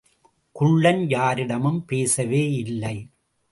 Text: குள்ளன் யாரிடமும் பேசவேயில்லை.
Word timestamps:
குள்ளன் 0.51 1.07
யாரிடமும் 1.07 1.85
பேசவேயில்லை. 1.89 2.95